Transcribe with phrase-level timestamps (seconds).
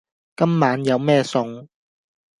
[0.35, 1.67] 今晚有咩餸？